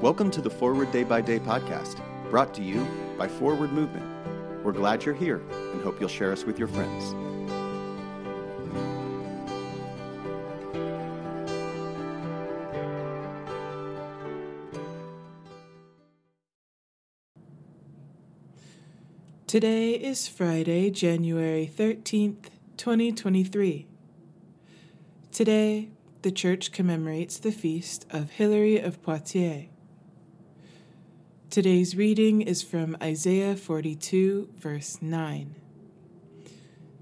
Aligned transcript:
Welcome 0.00 0.30
to 0.30 0.40
the 0.40 0.50
Forward 0.50 0.92
Day 0.92 1.02
by 1.02 1.20
Day 1.20 1.38
podcast, 1.38 2.00
brought 2.30 2.54
to 2.54 2.62
you 2.62 2.86
by 3.18 3.26
Forward 3.26 3.72
Movement. 3.72 4.04
We're 4.64 4.72
glad 4.72 5.04
you're 5.04 5.14
here 5.14 5.42
and 5.72 5.82
hope 5.82 5.98
you'll 5.98 6.08
share 6.08 6.32
us 6.32 6.44
with 6.44 6.58
your 6.58 6.68
friends. 6.68 7.14
Today 19.46 19.92
is 19.92 20.26
Friday, 20.26 20.90
January 20.90 21.70
13th, 21.72 22.50
2023. 22.76 23.86
Today, 25.30 25.90
the 26.24 26.32
Church 26.32 26.72
commemorates 26.72 27.36
the 27.36 27.52
feast 27.52 28.06
of 28.08 28.30
Hilary 28.30 28.78
of 28.78 29.02
Poitiers. 29.02 29.66
Today's 31.50 31.94
reading 31.96 32.40
is 32.40 32.62
from 32.62 32.96
Isaiah 33.02 33.54
42, 33.54 34.48
verse 34.56 35.02
9. 35.02 35.54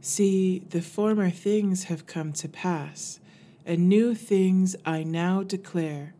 See, 0.00 0.58
the 0.58 0.82
former 0.82 1.30
things 1.30 1.84
have 1.84 2.04
come 2.04 2.32
to 2.32 2.48
pass, 2.48 3.20
and 3.64 3.88
new 3.88 4.16
things 4.16 4.74
I 4.84 5.04
now 5.04 5.44
declare. 5.44 6.14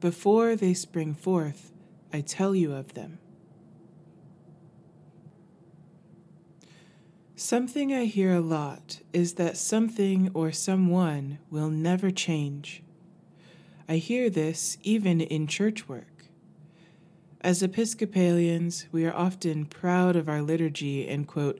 Before 0.00 0.56
they 0.56 0.74
spring 0.74 1.14
forth, 1.14 1.72
I 2.12 2.20
tell 2.20 2.54
you 2.54 2.74
of 2.74 2.92
them. 2.92 3.18
Something 7.38 7.92
I 7.92 8.06
hear 8.06 8.32
a 8.32 8.40
lot 8.40 9.00
is 9.12 9.34
that 9.34 9.58
something 9.58 10.30
or 10.32 10.52
someone 10.52 11.38
will 11.50 11.68
never 11.68 12.10
change. 12.10 12.82
I 13.86 13.96
hear 13.96 14.30
this 14.30 14.78
even 14.82 15.20
in 15.20 15.46
church 15.46 15.86
work. 15.86 16.24
As 17.42 17.62
Episcopalians, 17.62 18.86
we 18.90 19.04
are 19.04 19.14
often 19.14 19.66
proud 19.66 20.16
of 20.16 20.30
our 20.30 20.40
liturgy 20.40 21.06
and 21.06 21.28
quote, 21.28 21.58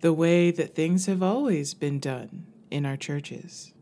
the 0.00 0.14
way 0.14 0.50
that 0.50 0.74
things 0.74 1.04
have 1.04 1.22
always 1.22 1.74
been 1.74 2.00
done 2.00 2.46
in 2.70 2.86
our 2.86 2.96
churches. 2.96 3.74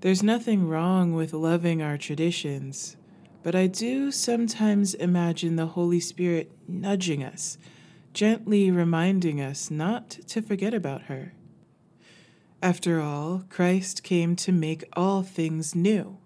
There's 0.00 0.22
nothing 0.22 0.66
wrong 0.66 1.12
with 1.12 1.34
loving 1.34 1.82
our 1.82 1.98
traditions, 1.98 2.96
but 3.42 3.54
I 3.54 3.66
do 3.66 4.10
sometimes 4.10 4.94
imagine 4.94 5.56
the 5.56 5.66
Holy 5.66 6.00
Spirit 6.00 6.50
nudging 6.66 7.22
us 7.22 7.58
gently 8.12 8.70
reminding 8.70 9.40
us 9.40 9.70
not 9.70 10.10
to 10.10 10.42
forget 10.42 10.74
about 10.74 11.02
her. 11.02 11.32
After 12.62 13.00
all, 13.00 13.44
Christ 13.48 14.02
came 14.02 14.36
to 14.36 14.52
make 14.52 14.84
all 14.92 15.22
things 15.22 15.74
new. 15.74 16.18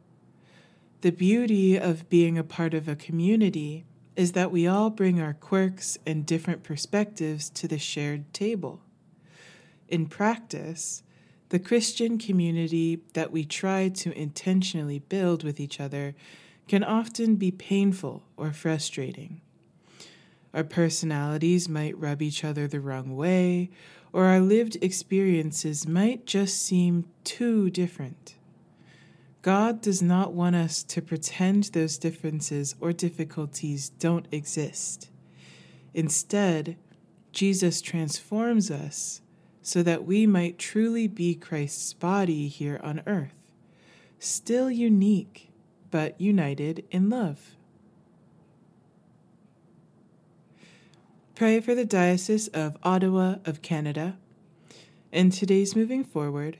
The 1.00 1.12
beauty 1.12 1.76
of 1.78 2.08
being 2.08 2.36
a 2.36 2.44
part 2.44 2.74
of 2.74 2.88
a 2.88 2.96
community 2.96 3.86
is 4.16 4.32
that 4.32 4.50
we 4.50 4.66
all 4.66 4.90
bring 4.90 5.20
our 5.20 5.34
quirks 5.34 5.98
and 6.06 6.26
different 6.26 6.62
perspectives 6.62 7.48
to 7.50 7.68
the 7.68 7.78
shared 7.78 8.32
table. 8.32 8.80
In 9.88 10.06
practice, 10.06 11.02
the 11.50 11.58
Christian 11.58 12.18
community 12.18 13.02
that 13.12 13.30
we 13.30 13.44
try 13.44 13.88
to 13.88 14.18
intentionally 14.18 14.98
build 14.98 15.44
with 15.44 15.60
each 15.60 15.78
other 15.78 16.14
can 16.66 16.82
often 16.82 17.36
be 17.36 17.52
painful 17.52 18.24
or 18.36 18.52
frustrating. 18.52 19.40
Our 20.56 20.64
personalities 20.64 21.68
might 21.68 21.98
rub 21.98 22.22
each 22.22 22.42
other 22.42 22.66
the 22.66 22.80
wrong 22.80 23.14
way, 23.14 23.68
or 24.10 24.24
our 24.24 24.40
lived 24.40 24.78
experiences 24.80 25.86
might 25.86 26.24
just 26.24 26.64
seem 26.64 27.04
too 27.24 27.68
different. 27.68 28.36
God 29.42 29.82
does 29.82 30.00
not 30.00 30.32
want 30.32 30.56
us 30.56 30.82
to 30.84 31.02
pretend 31.02 31.64
those 31.64 31.98
differences 31.98 32.74
or 32.80 32.94
difficulties 32.94 33.90
don't 33.90 34.26
exist. 34.32 35.10
Instead, 35.92 36.78
Jesus 37.32 37.82
transforms 37.82 38.70
us 38.70 39.20
so 39.60 39.82
that 39.82 40.06
we 40.06 40.26
might 40.26 40.58
truly 40.58 41.06
be 41.06 41.34
Christ's 41.34 41.92
body 41.92 42.48
here 42.48 42.80
on 42.82 43.02
earth, 43.06 43.38
still 44.18 44.70
unique, 44.70 45.50
but 45.90 46.18
united 46.18 46.84
in 46.90 47.10
love. 47.10 47.55
Pray 51.36 51.60
for 51.60 51.74
the 51.74 51.84
Diocese 51.84 52.48
of 52.48 52.78
Ottawa 52.82 53.34
of 53.44 53.60
Canada. 53.60 54.16
In 55.12 55.28
today's 55.28 55.76
moving 55.76 56.02
forward, 56.02 56.56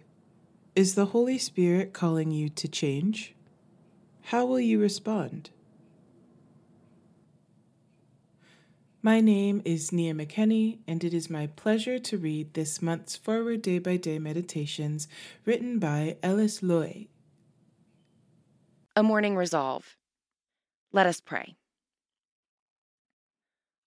is 0.75 0.95
the 0.95 1.07
Holy 1.07 1.39
Spirit 1.39 1.95
calling 1.95 2.31
you 2.31 2.51
to 2.51 2.69
change? 2.69 3.35
How 4.25 4.45
will 4.45 4.61
you 4.61 4.79
respond? 4.79 5.49
My 9.01 9.23
name 9.23 9.63
is 9.65 9.93
Nia 9.93 10.13
McKenney, 10.13 10.81
and 10.87 11.03
it 11.03 11.15
is 11.15 11.31
my 11.31 11.47
pleasure 11.47 11.99
to 11.99 12.19
read 12.19 12.53
this 12.53 12.83
month's 12.83 13.17
Forward 13.17 13.63
Day 13.63 13.79
by 13.79 13.97
Day 13.97 14.19
Meditations 14.19 15.09
written 15.47 15.79
by 15.79 16.19
Ellis 16.23 16.63
Loy. 16.63 17.07
A 18.95 19.03
morning 19.03 19.37
resolve. 19.37 19.97
Let 20.93 21.07
us 21.07 21.23
pray. 21.23 21.57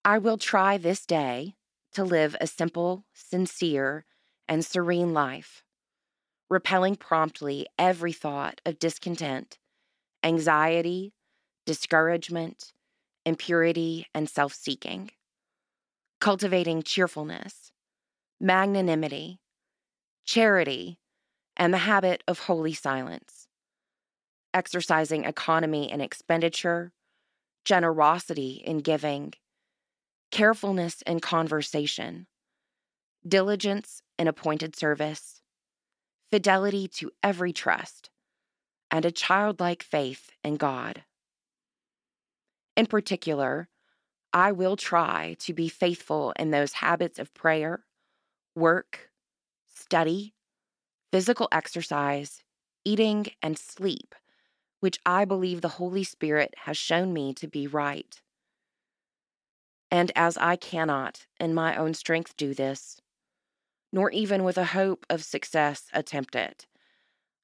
I 0.05 0.17
will 0.17 0.37
try 0.37 0.77
this 0.77 1.05
day 1.05 1.55
to 1.93 2.03
live 2.03 2.35
a 2.39 2.47
simple, 2.47 3.05
sincere, 3.13 4.05
and 4.47 4.65
serene 4.65 5.13
life, 5.13 5.63
repelling 6.49 6.95
promptly 6.95 7.67
every 7.77 8.13
thought 8.13 8.61
of 8.65 8.79
discontent, 8.79 9.59
anxiety, 10.23 11.13
discouragement, 11.65 12.73
impurity, 13.25 14.07
and 14.13 14.29
self 14.29 14.53
seeking, 14.53 15.11
cultivating 16.21 16.81
cheerfulness, 16.81 17.73
magnanimity, 18.39 19.41
charity, 20.23 20.97
and 21.57 21.73
the 21.73 21.79
habit 21.79 22.23
of 22.25 22.39
holy 22.39 22.73
silence, 22.73 23.47
exercising 24.53 25.25
economy 25.25 25.91
in 25.91 25.99
expenditure, 25.99 26.93
generosity 27.65 28.63
in 28.65 28.77
giving 28.77 29.33
carefulness 30.31 31.01
in 31.03 31.19
conversation, 31.19 32.27
diligence 33.27 34.01
in 34.17 34.27
appointed 34.27 34.75
service, 34.75 35.41
fidelity 36.29 36.87
to 36.87 37.11
every 37.23 37.53
trust, 37.53 38.09
and 38.91 39.05
a 39.05 39.11
childlike 39.11 39.83
faith 39.83 40.31
in 40.43 40.55
God. 40.55 41.03
In 42.75 42.85
particular, 42.85 43.67
I 44.31 44.51
will 44.51 44.77
try 44.77 45.35
to 45.39 45.53
be 45.53 45.69
faithful 45.69 46.33
in 46.37 46.51
those 46.51 46.73
habits 46.73 47.17
of 47.17 47.33
prayer, 47.33 47.83
work, 48.55 49.09
study, 49.65 50.33
physical 51.11 51.47
exercise, 51.51 52.43
eating, 52.85 53.27
and 53.41 53.57
sleep, 53.57 54.13
which 54.79 54.99
I 55.05 55.25
believe 55.25 55.61
the 55.61 55.67
Holy 55.67 56.03
Spirit 56.03 56.53
has 56.65 56.77
shown 56.77 57.11
me 57.11 57.33
to 57.35 57.47
be 57.47 57.67
right. 57.67 58.21
And 59.91 60.11
as 60.15 60.37
I 60.37 60.55
cannot 60.55 61.25
in 61.39 61.53
my 61.53 61.75
own 61.75 61.93
strength 61.93 62.35
do 62.37 62.53
this, 62.53 63.01
nor 63.91 64.11
even 64.11 64.43
with 64.43 64.57
a 64.57 64.65
hope 64.65 65.05
of 65.09 65.23
success 65.23 65.87
attempt 65.93 66.35
it, 66.35 66.67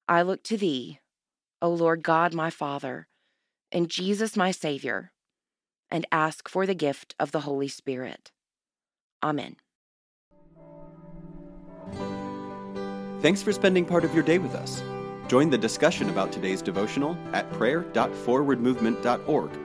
I 0.07 0.21
look 0.21 0.43
to 0.43 0.57
Thee, 0.57 0.99
O 1.61 1.69
Lord 1.69 2.03
God 2.03 2.35
my 2.35 2.51
Father, 2.51 3.07
and 3.71 3.89
Jesus 3.89 4.37
my 4.37 4.51
Savior, 4.51 5.11
and 5.89 6.05
ask 6.11 6.47
for 6.47 6.67
the 6.67 6.75
gift 6.75 7.15
of 7.19 7.31
the 7.31 7.41
Holy 7.41 7.67
Spirit. 7.67 8.31
Amen. 9.23 9.55
Thanks 13.21 13.41
for 13.41 13.51
spending 13.51 13.85
part 13.85 14.03
of 14.03 14.13
your 14.13 14.23
day 14.23 14.37
with 14.37 14.53
us. 14.53 14.83
Join 15.27 15.49
the 15.49 15.57
discussion 15.57 16.11
about 16.11 16.31
today's 16.31 16.61
devotional 16.61 17.17
at 17.33 17.51
prayer.forwardmovement.org 17.53 19.64